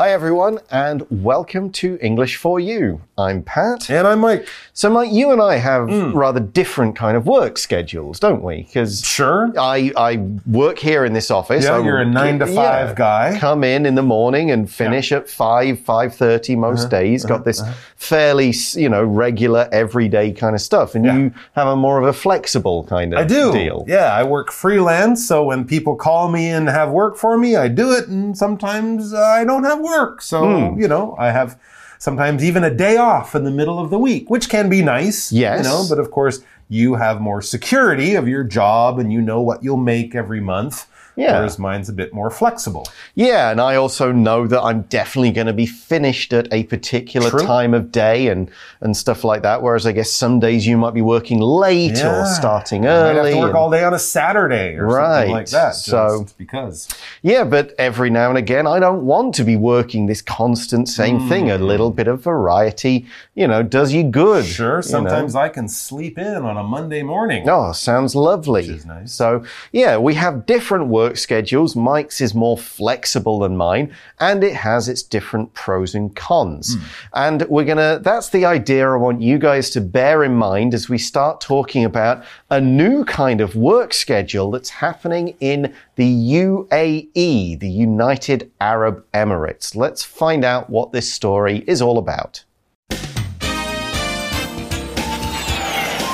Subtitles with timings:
[0.00, 3.02] Hi, everyone, and welcome to English for You.
[3.18, 3.90] I'm Pat.
[3.90, 4.48] And I'm Mike.
[4.72, 6.16] So, Mike, you and I have Hmm.
[6.16, 8.62] rather different kind of work schedules, don't we?
[8.62, 9.52] Because Sure.
[9.58, 10.18] I, I
[10.50, 11.66] work here in this office.
[11.66, 13.36] Yeah, I- you're a nine to five guy.
[13.38, 17.26] Come in in the morning and finish at five, five thirty most Uh-huh, days.
[17.26, 17.62] Got this
[17.96, 22.14] fairly, you know, regular, everyday kind of stuff, and you have a more of a
[22.14, 23.52] flexible kind of I do.
[23.52, 23.84] deal.
[23.86, 27.68] Yeah, I work freelance, so when people call me and have work for me, I
[27.68, 29.89] do it, and sometimes uh, I don't have work.
[30.20, 30.80] So, Hmm.
[30.80, 31.56] you know, I have
[31.98, 35.30] sometimes even a day off in the middle of the week, which can be nice.
[35.32, 35.58] Yes.
[35.64, 39.40] You know, but of course, you have more security of your job and you know
[39.40, 40.86] what you'll make every month.
[41.16, 41.38] Yeah.
[41.38, 42.86] Whereas mine's a bit more flexible.
[43.14, 47.30] Yeah, and I also know that I'm definitely going to be finished at a particular
[47.30, 47.40] True.
[47.40, 48.50] time of day and
[48.80, 49.62] and stuff like that.
[49.62, 52.24] Whereas I guess some days you might be working late or Yeah.
[52.24, 53.30] starting I might early.
[53.30, 55.16] have to work and- all day on a Saturday or Right.
[55.18, 55.74] something like that.
[55.74, 56.88] So- because.
[57.22, 61.28] yeah, but every now and again, I don't want to be working this constant same
[61.28, 61.50] thing.
[61.50, 61.66] A mm.
[61.66, 64.44] little bit of variety, you know, does you good.
[64.44, 64.80] Sure, you know.
[64.80, 67.48] sometimes I can sleep in on a Monday morning.
[67.48, 68.66] Oh, sounds lovely.
[68.68, 69.12] is nice.
[69.12, 71.74] So, yeah, we have different work schedules.
[71.74, 76.74] Mike's is more flexible than mine, and it has its different pros and cons.
[76.74, 76.84] Hmm.
[77.14, 80.88] And we're gonna, that's the idea I want you guys to bear in mind as
[80.88, 87.58] we start talking about a new kind of work schedule that's happening in the UAE,
[87.58, 89.74] the United Arab Emirates.
[89.74, 92.44] Let's find out what this story is all about.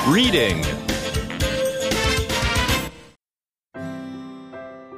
[0.09, 0.76] Reading.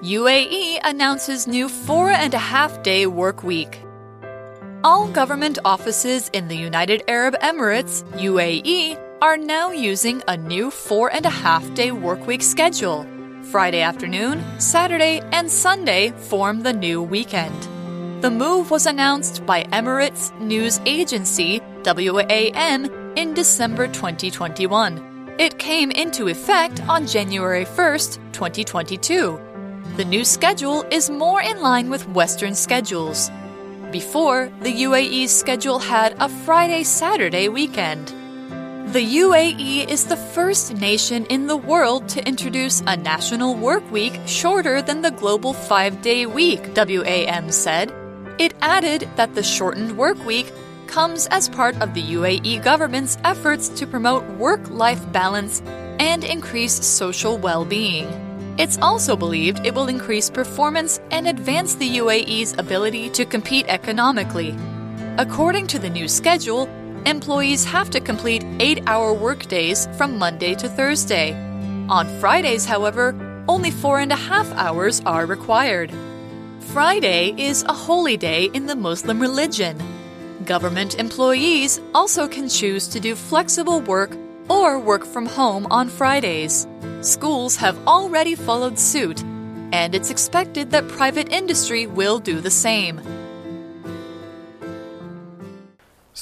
[0.08, 3.82] UAE announces new four and a half day work week.
[4.82, 11.12] All government offices in the United Arab Emirates, UAE, are now using a new four
[11.12, 13.06] and a half day workweek schedule.
[13.52, 17.68] Friday afternoon, Saturday, and Sunday form the new weekend.
[18.22, 25.36] The move was announced by Emirates news agency WAM in December 2021.
[25.38, 29.47] It came into effect on January 1st, 2022.
[29.98, 33.32] The new schedule is more in line with Western schedules.
[33.90, 38.06] Before, the UAE's schedule had a Friday Saturday weekend.
[38.92, 44.20] The UAE is the first nation in the world to introduce a national work week
[44.24, 47.92] shorter than the global five day week, WAM said.
[48.38, 50.52] It added that the shortened work week
[50.86, 55.60] comes as part of the UAE government's efforts to promote work life balance
[55.98, 58.27] and increase social well being.
[58.58, 64.52] It's also believed it will increase performance and advance the UAE's ability to compete economically.
[65.16, 66.68] According to the new schedule,
[67.06, 71.34] employees have to complete eight hour workdays from Monday to Thursday.
[71.88, 73.14] On Fridays, however,
[73.48, 75.92] only four and a half hours are required.
[76.58, 79.78] Friday is a holy day in the Muslim religion.
[80.44, 84.10] Government employees also can choose to do flexible work
[84.48, 86.66] or work from home on Fridays.
[87.00, 89.22] Schools have already followed suit,
[89.72, 93.00] and it's expected that private industry will do the same.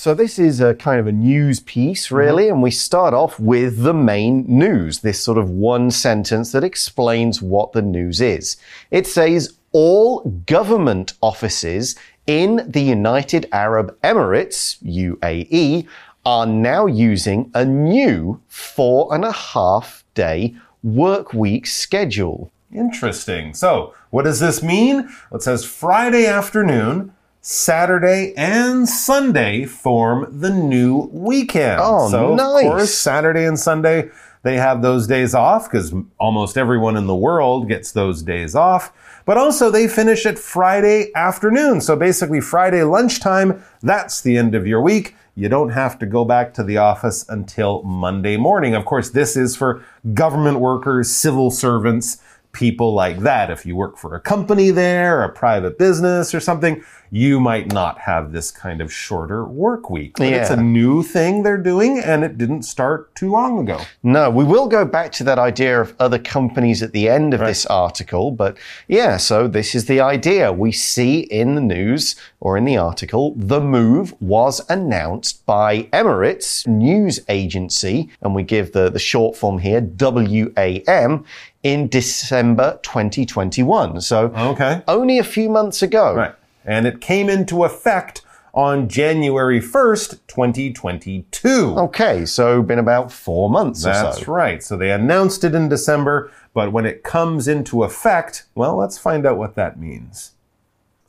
[0.07, 2.15] So, this is a kind of a news piece, mm-hmm.
[2.15, 6.63] really, and we start off with the main news this sort of one sentence that
[6.63, 8.57] explains what the news is.
[8.91, 15.89] It says, All government offices in the United Arab Emirates, UAE,
[16.27, 22.51] are now using a new four and a half day work week schedule.
[22.75, 23.55] Interesting.
[23.55, 25.09] So, what does this mean?
[25.31, 31.81] Well, it says Friday afternoon, Saturday, and Sunday form the new weekend.
[31.81, 32.65] Oh, so, nice.
[32.65, 34.11] of course, Saturday and Sunday,
[34.43, 38.93] they have those days off because almost everyone in the world gets those days off.
[39.27, 41.81] But also, they finish at Friday afternoon.
[41.81, 45.17] So, basically, Friday lunchtime, that's the end of your week.
[45.35, 48.75] You don't have to go back to the office until Monday morning.
[48.75, 52.19] Of course, this is for government workers, civil servants,
[52.57, 53.51] people like that.
[53.51, 57.99] If you work for a company there, a private business or something, you might not
[57.99, 60.15] have this kind of shorter work week.
[60.17, 63.81] But it's a new thing they're doing and it didn't start too long ago.
[64.03, 67.41] No, we will go back to that idea of other companies at the end of
[67.41, 68.57] this article, but
[68.89, 70.53] yeah, so this is the idea.
[70.53, 76.67] We see in the news or in the article, the move was announced by Emirates
[76.67, 81.25] news agency, and we give the, the short form here, WAM,
[81.67, 84.01] in December 2021.
[84.01, 84.83] So Okay.
[84.87, 86.15] only a few months ago.
[86.15, 86.35] Right.
[86.65, 88.23] And it came into effect
[88.55, 91.75] on January 1st, 2022.
[91.77, 94.33] Okay, so been about four months or That's so.
[94.33, 94.63] right.
[94.63, 99.27] So they announced it in December, but when it comes into effect, well, let's find
[99.27, 100.33] out what that means.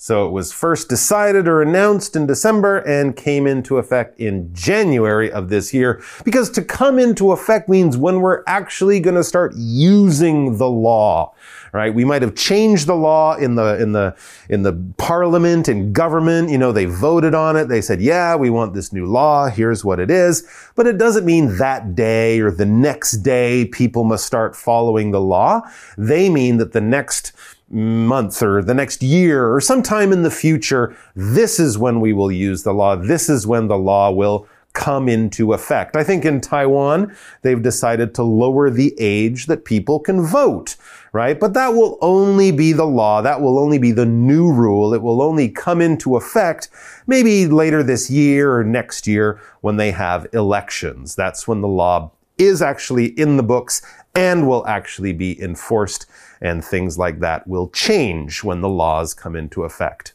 [0.07, 5.29] So it was first decided or announced in December and came into effect in January
[5.29, 6.01] of this year.
[6.23, 11.33] Because to come into effect means when we're actually going to start using the law
[11.73, 11.93] right?
[11.93, 14.15] We might have changed the law in the, in the,
[14.49, 16.49] in the parliament and government.
[16.49, 17.67] You know, they voted on it.
[17.67, 19.49] They said, yeah, we want this new law.
[19.49, 20.47] Here's what it is.
[20.75, 25.21] But it doesn't mean that day or the next day people must start following the
[25.21, 25.61] law.
[25.97, 27.33] They mean that the next
[27.69, 32.31] month or the next year or sometime in the future, this is when we will
[32.31, 32.95] use the law.
[32.95, 34.47] This is when the law will
[34.77, 35.95] come into effect.
[35.95, 40.75] I think in Taiwan, they've decided to lower the age that people can vote,
[41.13, 41.39] right?
[41.39, 43.23] But that will only be the law.
[43.23, 44.93] That will only be the new rule.
[44.93, 46.69] It will only come into effect
[47.07, 51.15] maybe later this year or next year when they have elections.
[51.15, 53.81] That's when the law is actually in the books
[54.17, 56.07] and will actually be enforced
[56.41, 60.13] and things like that will change when the laws come into effect.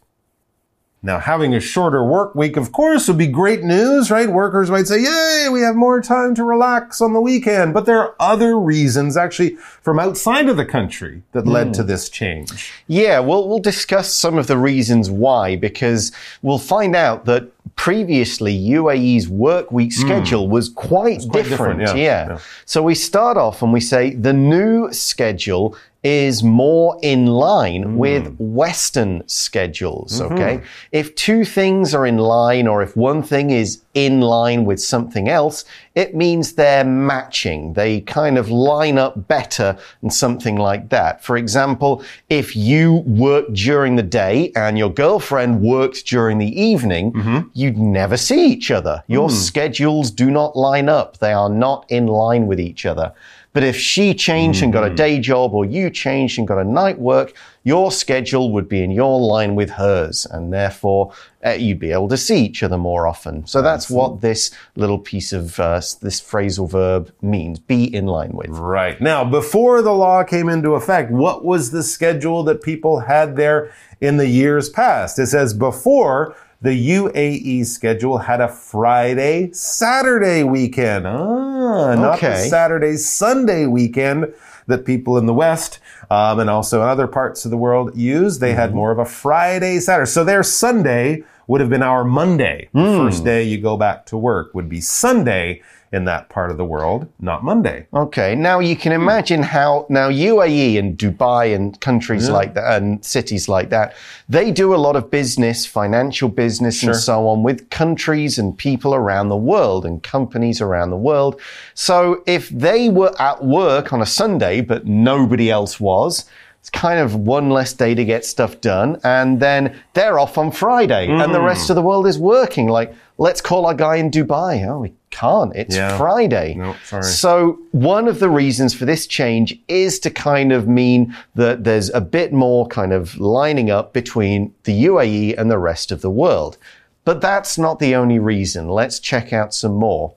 [1.05, 4.31] Now, having a shorter work week, of course, would be great news, right?
[4.31, 7.75] Workers might say, yay, we have more time to relax on the weekend.
[7.75, 11.73] But there are other reasons, actually, from outside of the country that led mm.
[11.73, 12.73] to this change.
[12.87, 18.57] Yeah, we'll, we'll discuss some of the reasons why, because we'll find out that previously
[18.57, 20.03] UAE's work week hmm.
[20.03, 20.51] schedule mm.
[20.51, 21.81] was quite, quite different.
[21.81, 21.95] different yeah.
[21.95, 22.29] Yeah.
[22.29, 22.39] yeah.
[22.65, 27.97] So we start off and we say the new schedule is more in line mm.
[27.97, 30.21] with Western schedules.
[30.21, 30.33] Mm -hmm.
[30.33, 30.61] Okay.
[30.91, 35.29] If two things are in line or if one thing is in line with something
[35.29, 35.65] else,
[35.95, 37.75] it means they're matching.
[37.75, 41.23] They kind of line up better and something like that.
[41.23, 47.13] For example, if you work during the day and your girlfriend worked during the evening,
[47.13, 47.45] mm -hmm.
[47.53, 49.03] you'd never see each other.
[49.07, 49.37] Your mm.
[49.37, 51.19] schedules do not line up.
[51.19, 53.13] They are not in line with each other.
[53.53, 56.65] But if she changed and got a day job or you changed and got a
[56.65, 57.35] night work,
[57.65, 60.27] your schedule would be in your line with hers.
[60.31, 61.13] And therefore,
[61.45, 63.47] uh, you'd be able to see each other more often.
[63.47, 68.33] So that's what this little piece of uh, this phrasal verb means be in line
[68.33, 68.49] with.
[68.49, 69.01] Right.
[69.01, 73.73] Now, before the law came into effect, what was the schedule that people had there
[74.01, 75.19] in the years past?
[75.19, 81.09] It says before the UAE schedule had a Friday, Saturday weekend.
[81.09, 81.62] Ah,
[81.97, 82.29] not okay.
[82.29, 84.33] the Saturday, Sunday weekend
[84.67, 85.81] that people in the West
[86.11, 88.39] um, and also in other parts of the world use.
[88.39, 88.59] They mm -hmm.
[88.59, 88.79] had mm-hmm.
[88.79, 90.11] more of a Friday, Saturday.
[90.11, 92.69] So their Sunday would have been our Monday.
[92.73, 92.85] Mm.
[92.85, 95.61] The first day you go back to work would be Sunday
[95.93, 97.87] in that part of the world, not Monday.
[97.93, 98.35] Okay.
[98.35, 102.35] Now you can imagine how now UAE and Dubai and countries yeah.
[102.35, 103.95] like that and cities like that,
[104.27, 106.91] they do a lot of business, financial business sure.
[106.91, 111.39] and so on with countries and people around the world and companies around the world.
[111.75, 116.25] So if they were at work on a Sunday, but nobody else was,
[116.61, 118.99] it's kind of one less day to get stuff done.
[119.05, 121.23] And then they're off on Friday mm.
[121.23, 122.69] and the rest of the world is working.
[122.69, 124.67] Like, let's call our guy in Dubai.
[124.67, 125.55] Oh, we can't.
[125.55, 125.97] It's yeah.
[125.97, 126.55] Friday.
[126.55, 127.05] No, sorry.
[127.05, 131.91] So one of the reasons for this change is to kind of mean that there's
[131.91, 136.11] a bit more kind of lining up between the UAE and the rest of the
[136.11, 136.59] world.
[137.05, 138.69] But that's not the only reason.
[138.69, 140.15] Let's check out some more.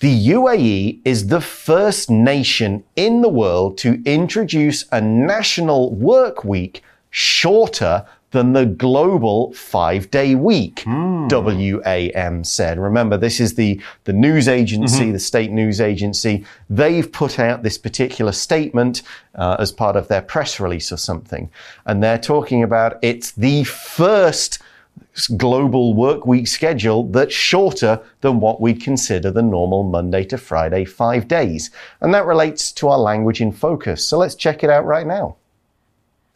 [0.00, 6.82] The UAE is the first nation in the world to introduce a national work week
[7.10, 11.28] shorter than the global five day week, mm.
[11.30, 12.78] WAM said.
[12.78, 15.12] Remember, this is the, the news agency, mm -hmm.
[15.12, 16.44] the state news agency.
[16.76, 19.02] They've put out this particular statement
[19.34, 21.50] uh, as part of their press release or something.
[21.84, 24.62] And they're talking about it's the first
[25.36, 30.84] global work week schedule that's shorter than what we'd consider the normal Monday to Friday
[30.84, 31.70] five days.
[32.00, 34.06] And that relates to our language in focus.
[34.06, 35.36] So let's check it out right now.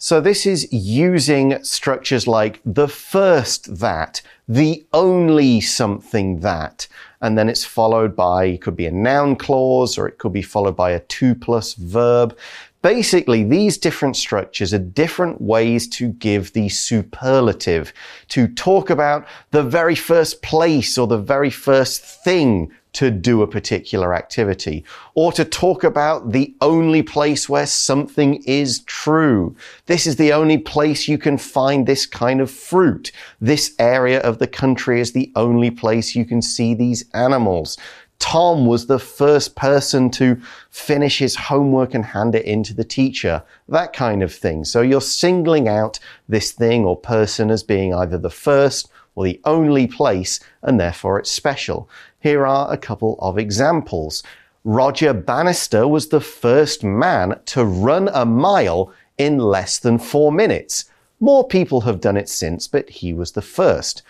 [0.05, 6.87] So this is using structures like the first that, the only something that,
[7.23, 10.43] and then it's followed by, it could be a noun clause or it could be
[10.43, 12.37] followed by a to plus verb.
[12.83, 17.95] Basically, these different structures are different ways to give the superlative,
[18.29, 23.47] to talk about the very first place or the very first thing to do a
[23.47, 24.85] particular activity,
[25.15, 29.55] or to talk about the only place where something is true.
[29.87, 33.13] This is the only place you can find this kind of fruit.
[33.41, 37.77] This area of the country is the only place you can see these animals.
[38.21, 42.85] Tom was the first person to finish his homework and hand it in to the
[42.85, 43.43] teacher.
[43.69, 44.65] That kind of thing.
[44.65, 45.99] So you're singling out
[46.29, 51.19] this thing or person as being either the first or the only place, and therefore
[51.19, 51.89] it's special.
[52.25, 54.23] Here are a couple of examples.
[54.65, 60.87] Roger Bannister was the first man to run a mile in less than four minutes.
[61.21, 64.01] More people have done it since, but he was the first.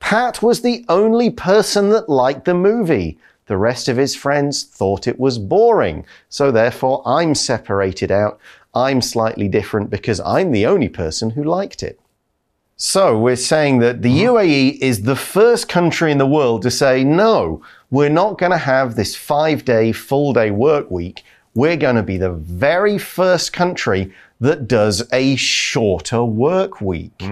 [0.00, 3.18] Pat was the only person that liked the movie.
[3.46, 8.38] The rest of his friends thought it was boring, so therefore I'm separated out.
[8.74, 11.98] I'm slightly different because I'm the only person who liked it.
[12.84, 14.34] So we're saying that the mm-hmm.
[14.34, 17.62] UAE is the first country in the world to say, no,
[17.92, 21.22] we're not going to have this five day, full day work week.
[21.54, 24.12] We're going to be the very first country
[24.42, 27.22] that does a shorter work week.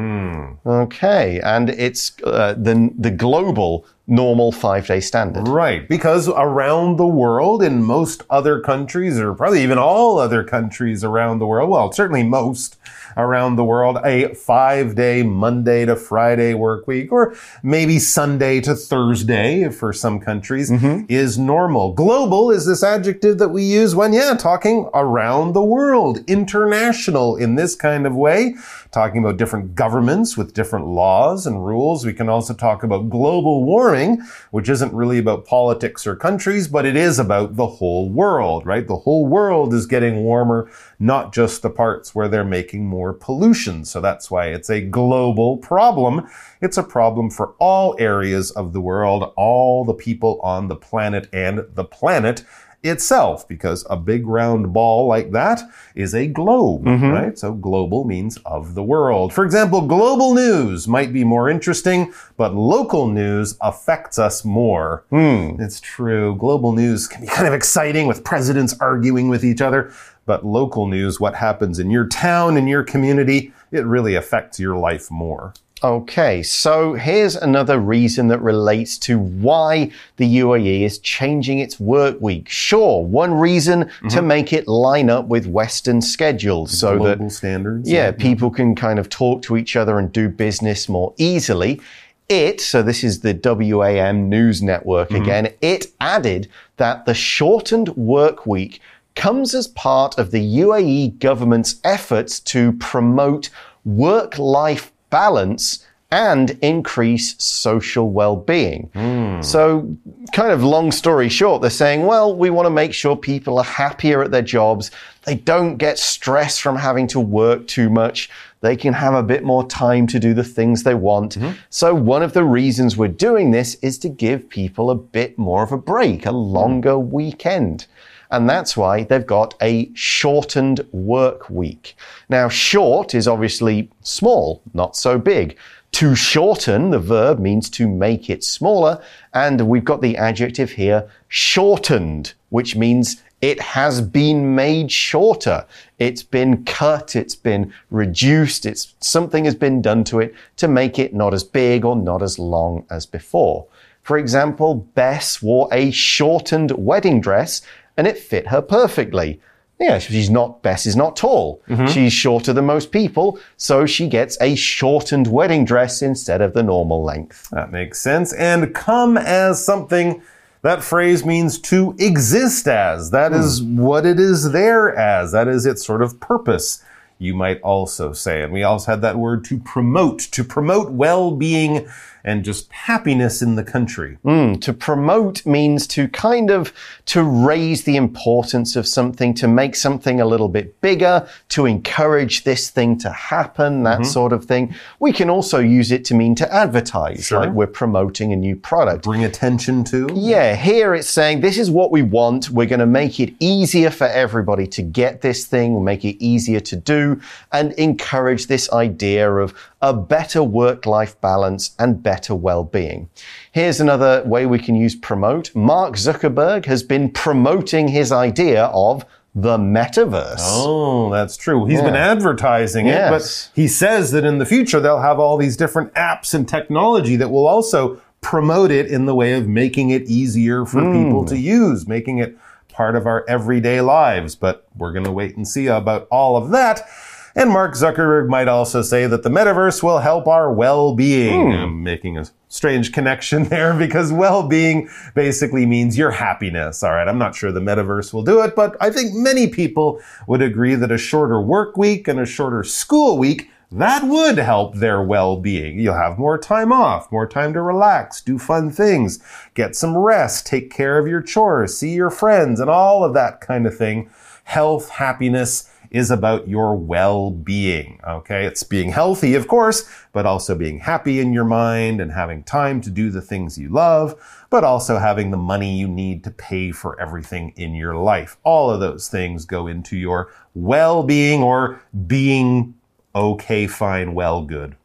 [0.64, 5.48] Okay, and it's uh, the, the global normal five day standard.
[5.48, 11.02] Right, because around the world, in most other countries, or probably even all other countries
[11.02, 12.76] around the world, well, certainly most
[13.16, 18.74] around the world, a five day Monday to Friday work week, or maybe Sunday to
[18.74, 20.70] Thursday for some countries,
[21.08, 21.92] is normal.
[21.92, 27.54] Global is this adjective that we use when, yeah, talking around the world, international in
[27.54, 28.54] this kind of way,
[28.90, 32.04] talking about different governments with different laws and rules.
[32.04, 36.84] We can also talk about global warming, which isn't really about politics or countries, but
[36.86, 38.86] it is about the whole world, right?
[38.86, 43.84] The whole world is getting warmer, not just the parts where they're making more pollution.
[43.84, 46.28] So that's why it's a global problem.
[46.60, 51.28] It's a problem for all areas of the world, all the people on the planet
[51.32, 52.44] and the planet
[52.82, 55.60] itself because a big round ball like that
[55.94, 57.10] is a globe, mm-hmm.
[57.10, 57.38] right?
[57.38, 59.32] So global means of the world.
[59.32, 65.04] For example, global news might be more interesting, but local news affects us more.
[65.10, 65.56] Hmm.
[65.58, 66.36] It's true.
[66.36, 69.92] Global news can be kind of exciting with presidents arguing with each other,
[70.26, 74.76] but local news, what happens in your town, in your community, it really affects your
[74.76, 75.52] life more.
[75.82, 82.20] Okay, so here's another reason that relates to why the UAE is changing its work
[82.20, 82.50] week.
[82.50, 84.26] Sure, one reason to mm-hmm.
[84.26, 87.90] make it line up with Western schedules so that standards.
[87.90, 91.80] yeah, people can kind of talk to each other and do business more easily.
[92.28, 95.22] It, so this is the WAM News Network mm-hmm.
[95.22, 98.80] again, it added that the shortened work week
[99.16, 103.48] comes as part of the UAE government's efforts to promote
[103.84, 108.90] work life balance and increase social well-being.
[108.94, 109.42] Hmm.
[109.42, 109.96] So,
[110.32, 113.64] kind of long story short, they're saying, well, we want to make sure people are
[113.64, 114.90] happier at their jobs.
[115.24, 118.28] They don't get stressed from having to work too much.
[118.60, 121.38] They can have a bit more time to do the things they want.
[121.38, 121.52] Mm-hmm.
[121.70, 125.62] So, one of the reasons we're doing this is to give people a bit more
[125.62, 127.86] of a break, a longer weekend.
[128.30, 131.96] And that's why they've got a shortened work week.
[132.28, 135.56] Now, short is obviously small, not so big.
[135.92, 139.02] To shorten, the verb means to make it smaller.
[139.34, 145.66] And we've got the adjective here, shortened, which means it has been made shorter.
[145.98, 150.98] It's been cut, it's been reduced, it's something has been done to it to make
[150.98, 153.66] it not as big or not as long as before.
[154.02, 157.62] For example, Bess wore a shortened wedding dress
[158.00, 159.42] and it fit her perfectly.
[159.78, 161.60] Yeah, she's not, Bess is not tall.
[161.68, 161.84] Mm-hmm.
[161.88, 166.62] She's shorter than most people, so she gets a shortened wedding dress instead of the
[166.62, 167.50] normal length.
[167.50, 168.32] That makes sense.
[168.32, 170.22] And come as something,
[170.62, 173.10] that phrase means to exist as.
[173.10, 173.76] That is hmm.
[173.76, 175.32] what it is there as.
[175.32, 176.82] That is its sort of purpose,
[177.18, 178.42] you might also say.
[178.42, 181.86] And we also had that word to promote, to promote well being
[182.24, 184.18] and just happiness in the country.
[184.24, 186.72] Mm, to promote means to kind of
[187.06, 192.44] to raise the importance of something, to make something a little bit bigger, to encourage
[192.44, 194.04] this thing to happen, that mm-hmm.
[194.04, 194.74] sort of thing.
[194.98, 199.04] We can also use it to mean to advertise, like we're promoting a new product.
[199.04, 200.08] Bring attention to.
[200.14, 202.50] Yeah, here it's saying this is what we want.
[202.50, 206.22] We're going to make it easier for everybody to get this thing, we'll make it
[206.22, 207.20] easier to do,
[207.52, 213.08] and encourage this idea of a better work life balance and better well being.
[213.52, 215.54] Here's another way we can use promote.
[215.54, 220.38] Mark Zuckerberg has been promoting his idea of the metaverse.
[220.40, 221.66] Oh, that's true.
[221.66, 223.10] He's been advertising it, Yes.
[223.10, 227.16] but he says that in the future they'll have all these different apps and technology
[227.16, 231.36] that will also promote it in the way of making it easier for people to
[231.36, 231.42] hmm.
[231.42, 232.36] use, making it
[232.68, 234.34] part of our everyday lives.
[234.34, 236.88] But we're going to wait and see about all of that.
[237.34, 241.52] And Mark Zuckerberg might also say that the metaverse will help our well-being.
[241.52, 241.56] Hmm.
[241.56, 246.82] I'm making a strange connection there because well-being basically means your happiness.
[246.82, 247.06] All right.
[247.06, 250.74] I'm not sure the metaverse will do it, but I think many people would agree
[250.74, 255.78] that a shorter work week and a shorter school week that would help their well-being.
[255.78, 259.20] You'll have more time off, more time to relax, do fun things,
[259.54, 263.40] get some rest, take care of your chores, see your friends, and all of that
[263.40, 264.10] kind of thing.
[264.42, 268.00] Health, happiness, is about your well-being.
[268.06, 268.46] Okay.
[268.46, 272.80] It's being healthy, of course, but also being happy in your mind and having time
[272.82, 276.70] to do the things you love, but also having the money you need to pay
[276.70, 278.36] for everything in your life.
[278.44, 282.74] All of those things go into your well-being or being
[283.14, 284.76] okay, fine, well, good.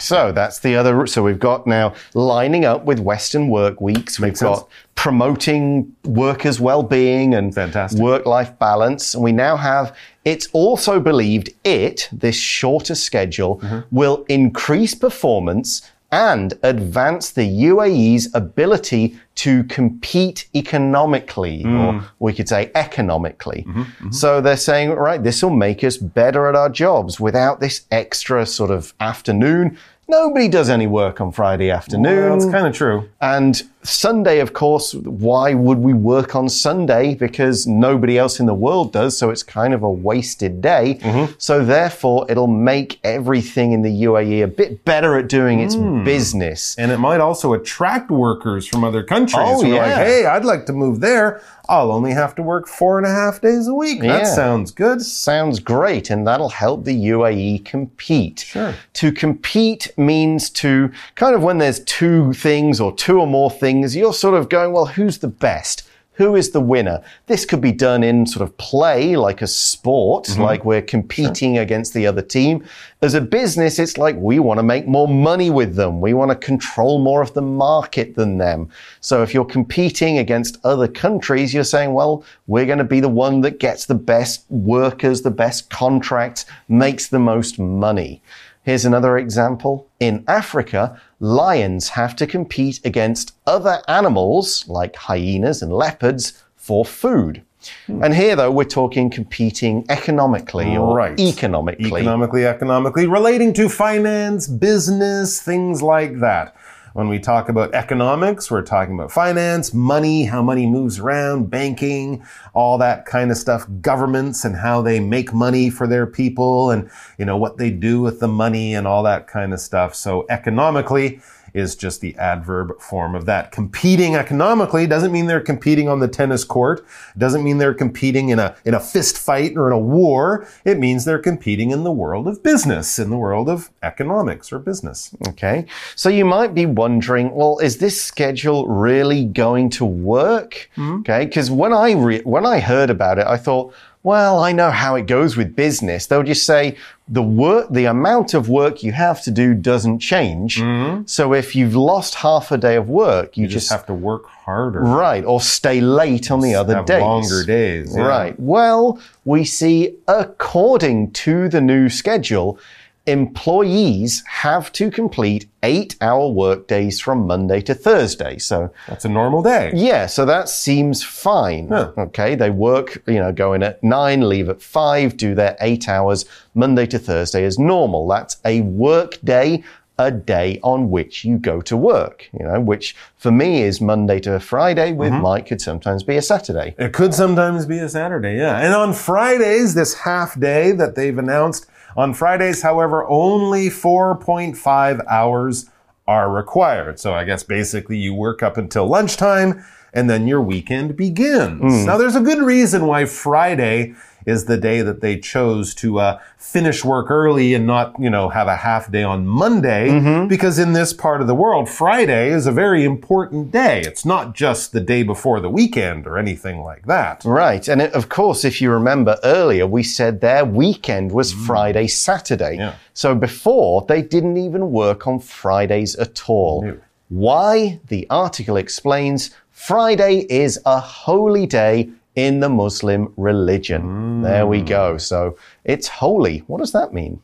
[0.00, 1.06] So that's the other.
[1.06, 4.18] So we've got now lining up with Western work weeks.
[4.18, 4.58] We've Makes sense.
[4.60, 8.00] got promoting workers' well-being and Fantastic.
[8.00, 9.14] work-life balance.
[9.14, 9.94] And we now have.
[10.24, 13.80] It's also believed it this shorter schedule Mm-hmm.
[13.96, 15.82] will increase performance
[16.14, 17.42] and advance the
[17.72, 21.78] UAE's ability to compete economically, Mm.
[21.80, 23.64] or we could say economically.
[23.66, 27.82] Mm-hmm, So they're saying, right, this will make us better at our jobs without this
[27.90, 29.76] extra sort of afternoon.
[30.06, 32.20] Nobody does any work on Friday afternoon.
[32.28, 33.08] Well, that's kind of true.
[33.20, 37.14] And Sunday, of course, why would we work on Sunday?
[37.14, 39.16] Because nobody else in the world does.
[39.16, 40.98] So it's kind of a wasted day.
[41.00, 41.32] Mm-hmm.
[41.38, 46.02] So therefore, it'll make everything in the UAE a bit better at doing its hmm.
[46.02, 46.74] business.
[46.78, 49.36] And it might also attract workers from other countries.
[49.38, 50.04] Oh, who are like, yeah.
[50.04, 51.42] hey, I'd like to move there.
[51.68, 54.02] I'll only have to work four and a half days a week.
[54.02, 55.00] That sounds good.
[55.00, 58.40] Sounds great, and that'll help the UAE compete.
[58.40, 58.74] Sure.
[58.94, 63.73] To compete means to kind of when there's two things or two or more things,
[63.82, 65.88] you're sort of going, well, who's the best?
[66.16, 67.02] Who is the winner?
[67.26, 70.42] This could be done in sort of play, like a sport, mm-hmm.
[70.42, 72.64] like we're competing against the other team.
[73.02, 76.00] As a business, it's like we want to make more money with them.
[76.00, 78.68] We want to control more of the market than them.
[79.00, 83.08] So if you're competing against other countries, you're saying, well, we're going to be the
[83.08, 88.22] one that gets the best workers, the best contracts, makes the most money.
[88.64, 89.86] Here's another example.
[90.00, 97.42] In Africa, lions have to compete against other animals like hyenas and leopards for food.
[97.86, 98.02] Hmm.
[98.02, 101.18] And here, though, we're talking competing economically or Right.
[101.20, 102.00] economically.
[102.00, 106.54] Economically, economically, relating to finance, business, things like that.
[106.94, 112.24] When we talk about economics, we're talking about finance, money, how money moves around, banking,
[112.52, 116.88] all that kind of stuff, governments and how they make money for their people and,
[117.18, 119.92] you know, what they do with the money and all that kind of stuff.
[119.92, 121.20] So economically,
[121.54, 123.52] is just the adverb form of that.
[123.52, 126.84] Competing economically doesn't mean they're competing on the tennis court.
[127.16, 130.46] Doesn't mean they're competing in a, in a fist fight or in a war.
[130.64, 134.58] It means they're competing in the world of business, in the world of economics or
[134.58, 135.14] business.
[135.28, 135.66] Okay.
[135.94, 140.68] So you might be wondering, well, is this schedule really going to work?
[140.74, 141.00] Hmm?
[141.00, 141.24] Okay.
[141.24, 143.72] Because when I re- when I heard about it, I thought,
[144.04, 146.06] well, I know how it goes with business.
[146.06, 146.76] They'll just say
[147.08, 150.58] the work, the amount of work you have to do doesn't change.
[150.58, 151.04] Mm-hmm.
[151.06, 154.26] So if you've lost half a day of work, you, You just have to work
[154.26, 154.80] harder.
[154.80, 157.00] Right, or stay late on the other have days.
[157.00, 158.02] longer days, yeah.
[158.02, 158.38] Right.
[158.38, 162.58] Well, we see, according to the new schedule,
[163.06, 168.38] employees have to complete eight hour work days from Monday to Thursday.
[168.38, 169.72] So, That's a normal day.
[169.74, 171.68] yeah, so that seems fine.
[171.70, 171.90] Yeah.
[171.98, 175.88] Okay, they work, you know, go in at nine, leave at five, do their eight
[175.88, 178.06] hours Monday to Thursday is normal.
[178.08, 179.64] That's a work day,
[179.98, 184.20] a day on which you go to work, you know, which for me is Monday
[184.20, 185.22] to Friday, with Mm-hmm.
[185.22, 186.74] Mike could sometimes be a Saturday.
[186.78, 188.58] It could sometimes be a Saturday, yeah.
[188.58, 195.70] And on Fridays, this half day that they've announced, on Fridays, however, only 4.5 hours
[196.06, 197.00] are required.
[197.00, 201.60] So I guess basically you work up until lunchtime and then your weekend begins.
[201.60, 201.86] Hmm.
[201.86, 203.94] Now there's a good reason why Friday
[204.26, 208.28] is the day that they chose to uh, finish work early and not, you know,
[208.28, 210.26] have a half day on Monday.
[210.28, 213.80] Because in this part of the world, Friday is a very important day.
[213.80, 217.24] It's not just the day before the weekend or anything like that.
[217.24, 217.66] Right.
[217.68, 222.56] And it, of course, if you remember earlier, we said their weekend was Friday, Saturday.
[222.56, 222.74] Yeah.
[222.92, 226.62] So before, they didn't even work on Fridays at all.
[226.62, 226.78] No.
[227.08, 227.80] Why?
[227.88, 234.22] The article explains Friday is a holy day in the Muslim religion.
[234.22, 234.66] There we mm.
[234.66, 234.98] go.
[234.98, 236.38] So it's holy.
[236.46, 237.20] What does that mean?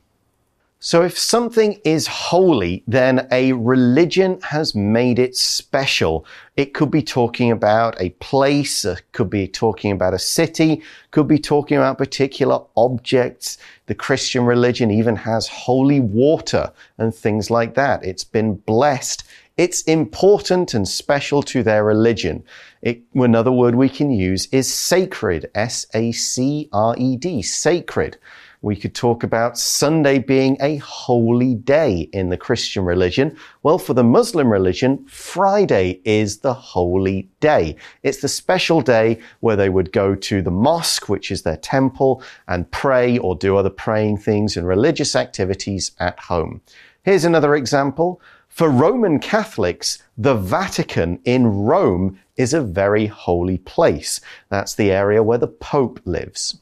[0.82, 6.24] So, if something is holy, then a religion has made it special.
[6.56, 11.38] It could be talking about a place, could be talking about a city, could be
[11.38, 13.58] talking about particular objects.
[13.88, 18.02] The Christian religion even has holy water and things like that.
[18.02, 19.24] It's been blessed.
[19.58, 22.42] It's important and special to their religion.
[22.80, 25.50] It, another word we can use is sacred.
[25.54, 27.42] S A C R E D.
[27.42, 28.16] Sacred.
[28.62, 33.38] We could talk about Sunday being a holy day in the Christian religion.
[33.62, 37.76] Well, for the Muslim religion, Friday is the holy day.
[38.02, 42.22] It's the special day where they would go to the mosque, which is their temple,
[42.48, 46.60] and pray or do other praying things and religious activities at home.
[47.02, 48.20] Here's another example.
[48.48, 54.20] For Roman Catholics, the Vatican in Rome is a very holy place.
[54.50, 56.60] That's the area where the Pope lives.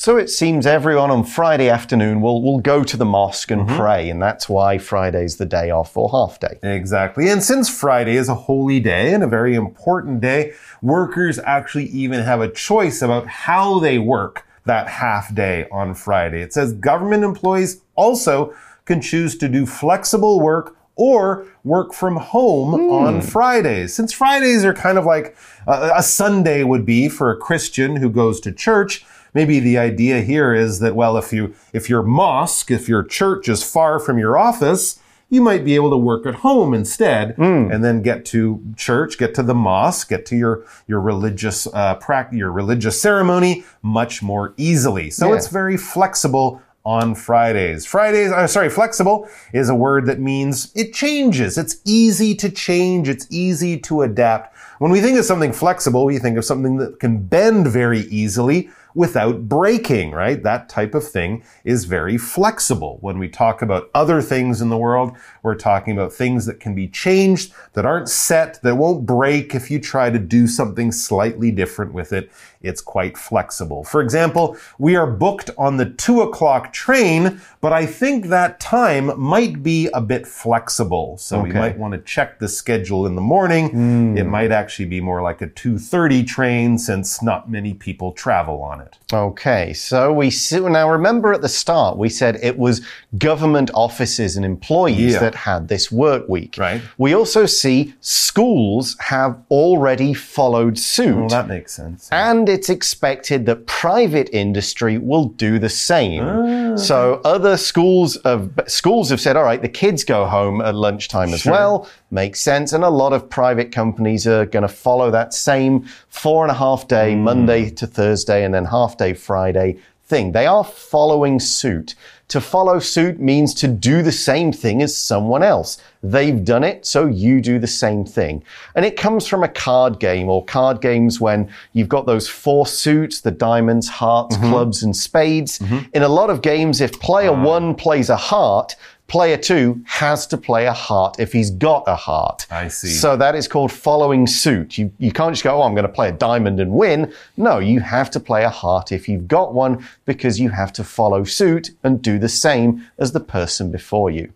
[0.00, 3.76] So it seems everyone on Friday afternoon will, will go to the mosque and mm-hmm.
[3.76, 6.56] pray, and that's why Friday's the day off or half day.
[6.62, 7.28] Exactly.
[7.28, 12.20] And since Friday is a holy day and a very important day, workers actually even
[12.20, 16.42] have a choice about how they work that half day on Friday.
[16.42, 22.72] It says government employees also can choose to do flexible work or work from home
[22.72, 22.90] hmm.
[22.92, 23.94] on Fridays.
[23.94, 28.08] Since Fridays are kind of like a, a Sunday would be for a Christian who
[28.08, 32.70] goes to church, maybe the idea here is that well if you if your mosque,
[32.70, 34.98] if your church is far from your office,
[35.30, 39.34] you might be able to work at home instead and then get to church, get
[39.34, 44.54] to the mosque, get to your, your religious, uh, practice, your religious ceremony much more
[44.56, 45.10] easily.
[45.10, 45.36] So Yeah.
[45.36, 47.84] it's very flexible on Fridays.
[47.84, 51.58] Fridays, uh, sorry, flexible is a word that means it changes.
[51.58, 53.06] It's easy to change.
[53.10, 54.56] It's easy to adapt.
[54.78, 58.70] When we think of something flexible, we think of something that can bend very easily
[58.94, 60.42] without breaking, right?
[60.42, 62.98] That type of thing is very flexible.
[63.00, 66.74] When we talk about other things in the world, we're talking about things that can
[66.74, 71.50] be changed, that aren't set, that won't break if you try to do something slightly
[71.50, 72.30] different with it.
[72.60, 73.84] It's quite flexible.
[73.84, 79.18] For example, we are booked on the two o'clock train, but I think that time
[79.20, 81.16] might be a bit flexible.
[81.18, 83.70] So we might want to check the schedule in the morning.
[83.70, 84.18] Hmm.
[84.18, 88.80] It might actually be more like a 2.30 train since not many people travel on
[88.80, 88.98] it.
[89.12, 92.84] Okay, so we see, now remember at the start we said it was
[93.18, 95.20] government offices and employees Yeah.
[95.20, 96.56] that had this work week.
[96.58, 96.82] Right.
[96.98, 101.16] We also see schools have already followed suit.
[101.16, 102.08] Well, that makes sense.
[102.12, 106.22] And it's expected that private industry will do the same.
[106.24, 110.74] Ah, So other schools of schools have said, all right, the kids go home at
[110.74, 111.88] lunchtime as well.
[112.10, 112.72] Makes sense.
[112.72, 116.54] And a lot of private companies are going to follow that same four and a
[116.54, 117.24] half day, Hmm.
[117.24, 119.76] Monday to Thursday, and then half day Friday
[120.08, 120.32] thing.
[120.32, 121.94] They are following suit.
[122.28, 125.78] To follow suit means to do the same thing as someone else.
[126.02, 128.44] They've done it, so you do the same thing.
[128.74, 132.66] And it comes from a card game or card games when you've got those four
[132.66, 134.50] suits, the diamonds, hearts, mm-hmm.
[134.50, 135.58] clubs, and spades.
[135.58, 135.78] Mm-hmm.
[135.94, 137.42] In a lot of games, if player ah.
[137.42, 138.76] one plays a heart,
[139.08, 142.46] player two has to play a heart if he's got a heart.
[142.50, 142.88] I see.
[142.88, 144.78] So that is called following suit.
[144.78, 147.12] You, you can't just go, oh, I'm going to play a diamond and win.
[147.36, 150.84] No, you have to play a heart if you've got one because you have to
[150.84, 154.32] follow suit and do the same as the person before you.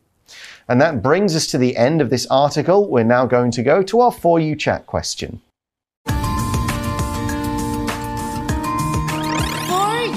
[0.69, 2.89] And that brings us to the end of this article.
[2.89, 5.43] We're now going to go to our For You chat question.
[6.07, 6.15] For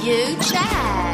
[0.05, 1.04] you chat.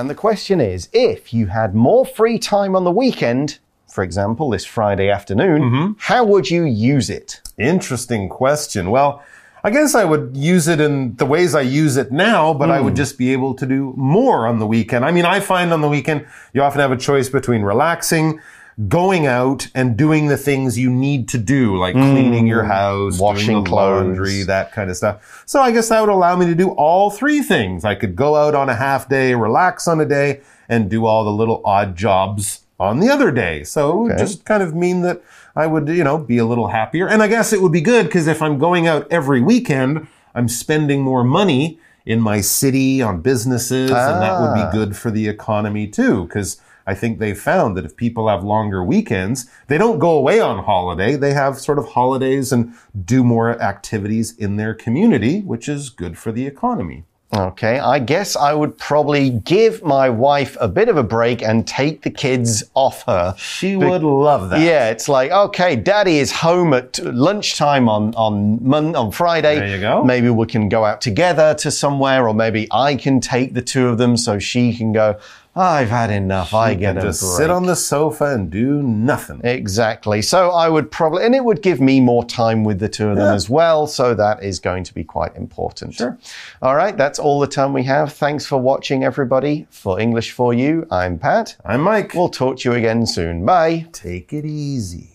[0.00, 4.48] And the question is if you had more free time on the weekend, for example,
[4.48, 5.92] this Friday afternoon, mm-hmm.
[5.98, 7.42] how would you use it?
[7.58, 8.90] Interesting question.
[8.90, 9.22] Well,
[9.62, 12.80] I guess I would use it in the ways I use it now, but I
[12.80, 12.96] would hmm.
[12.96, 15.04] just be able to do more on the weekend.
[15.04, 18.40] I mean, I find on the weekend, you often have a choice between relaxing,
[18.88, 23.64] going out, and doing the things you need to do, like cleaning your house, Washing
[23.64, 24.06] clothes.
[24.06, 25.42] laundry, that kind of stuff.
[25.46, 27.84] So I guess that would allow me to do all three things.
[27.84, 31.24] I could go out on a half day, relax on a day, and do all
[31.24, 33.64] the little odd jobs on the other day.
[33.64, 34.20] So it would Okay.
[34.22, 35.20] just kind of mean that
[35.54, 37.06] I would, you know, be a little happier.
[37.08, 40.48] And I guess it would be good because if I'm going out every weekend, I'm
[40.48, 44.54] spending more money in my city on businesses, and that would Ah.
[44.70, 46.24] be good for the economy too.
[46.24, 46.56] Because
[46.90, 50.64] I think they've found that if people have longer weekends, they don't go away on
[50.64, 51.14] holiday.
[51.14, 52.74] They have sort of holidays and
[53.04, 57.04] do more activities in their community, which is good for the economy.
[57.32, 61.64] Okay, I guess I would probably give my wife a bit of a break and
[61.64, 63.36] take the kids off her.
[63.38, 64.60] She would love that.
[64.60, 69.60] Yeah, it's like okay, Daddy is home at lunchtime on on Mon- on Friday.
[69.60, 70.02] There you go.
[70.02, 73.86] Maybe we can go out together to somewhere, or maybe I can take the two
[73.86, 75.16] of them so she can go.
[75.56, 76.54] I've had enough.
[76.54, 79.40] I get And a just break." sit on the sofa and do nothing.
[79.42, 80.22] Exactly.
[80.22, 83.16] So I would probably, and it would give me more time with the two of
[83.16, 83.34] them Yeah.
[83.34, 83.88] as well.
[83.88, 85.94] So that is going to be quite important.
[85.94, 86.16] Sure.
[86.62, 86.96] All right.
[86.96, 88.12] That's all the time we have.
[88.12, 89.66] Thanks for watching, everybody.
[89.70, 91.56] For English for You, I'm Pat.
[91.64, 92.14] I'm Mike.
[92.14, 93.44] We'll talk to you again soon.
[93.44, 93.86] Bye.
[93.92, 95.08] take it easy.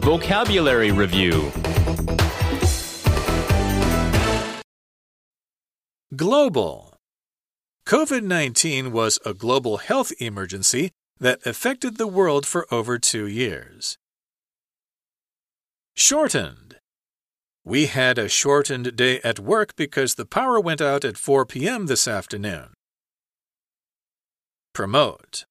[0.00, 1.52] Vocabulary Review
[6.16, 6.87] Global.
[7.88, 13.96] COVID 19 was a global health emergency that affected the world for over two years.
[15.96, 16.76] Shortened.
[17.64, 21.86] We had a shortened day at work because the power went out at 4 p.m.
[21.86, 22.74] this afternoon.
[24.74, 25.46] Promote.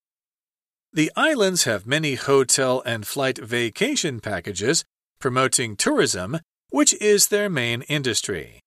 [0.94, 4.86] The islands have many hotel and flight vacation packages
[5.20, 6.38] promoting tourism,
[6.70, 8.60] which is their main industry.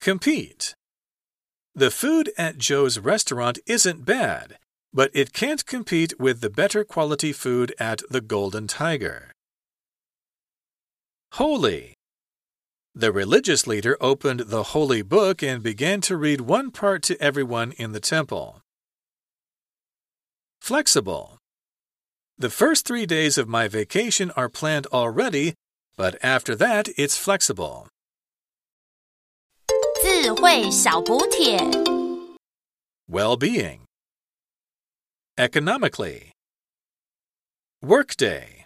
[0.00, 0.74] Compete.
[1.78, 4.58] The food at Joe's restaurant isn't bad,
[4.92, 9.30] but it can't compete with the better quality food at the Golden Tiger.
[11.34, 11.94] Holy.
[12.96, 17.70] The religious leader opened the holy book and began to read one part to everyone
[17.78, 18.60] in the temple.
[20.60, 21.38] Flexible.
[22.36, 25.54] The first three days of my vacation are planned already,
[25.96, 27.86] but after that it's flexible.
[30.01, 31.57] 智慧小补帖。
[33.07, 33.81] Well being.
[35.37, 36.31] Economically.
[37.81, 38.56] Workday.